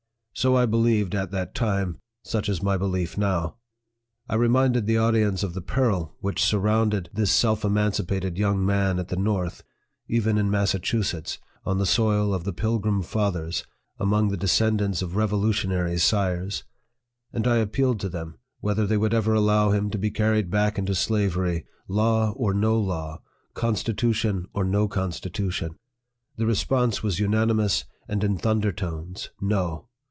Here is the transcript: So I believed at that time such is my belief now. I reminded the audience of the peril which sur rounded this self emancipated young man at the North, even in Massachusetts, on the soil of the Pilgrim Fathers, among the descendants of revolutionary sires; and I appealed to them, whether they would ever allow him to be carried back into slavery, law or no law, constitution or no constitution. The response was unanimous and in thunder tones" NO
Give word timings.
So 0.33 0.55
I 0.55 0.65
believed 0.65 1.13
at 1.13 1.29
that 1.31 1.53
time 1.53 1.99
such 2.23 2.49
is 2.49 2.63
my 2.63 2.75
belief 2.75 3.15
now. 3.15 3.57
I 4.27 4.33
reminded 4.33 4.87
the 4.87 4.97
audience 4.97 5.43
of 5.43 5.53
the 5.53 5.61
peril 5.61 6.15
which 6.19 6.41
sur 6.41 6.57
rounded 6.57 7.09
this 7.13 7.29
self 7.29 7.63
emancipated 7.63 8.37
young 8.39 8.65
man 8.65 8.97
at 8.97 9.09
the 9.09 9.17
North, 9.17 9.61
even 10.07 10.39
in 10.39 10.49
Massachusetts, 10.49 11.37
on 11.63 11.77
the 11.77 11.85
soil 11.85 12.33
of 12.33 12.43
the 12.43 12.53
Pilgrim 12.53 13.03
Fathers, 13.03 13.65
among 13.99 14.29
the 14.29 14.37
descendants 14.37 15.03
of 15.03 15.15
revolutionary 15.15 15.99
sires; 15.99 16.63
and 17.31 17.45
I 17.45 17.57
appealed 17.57 17.99
to 17.99 18.09
them, 18.09 18.39
whether 18.61 18.87
they 18.87 18.97
would 18.97 19.13
ever 19.13 19.33
allow 19.35 19.69
him 19.69 19.91
to 19.91 19.97
be 19.99 20.09
carried 20.09 20.49
back 20.49 20.79
into 20.79 20.95
slavery, 20.95 21.67
law 21.87 22.31
or 22.31 22.53
no 22.55 22.79
law, 22.79 23.21
constitution 23.53 24.47
or 24.55 24.63
no 24.63 24.87
constitution. 24.87 25.75
The 26.37 26.47
response 26.47 27.03
was 27.03 27.19
unanimous 27.19 27.83
and 28.07 28.23
in 28.23 28.37
thunder 28.39 28.71
tones" 28.71 29.29
NO 29.41 29.87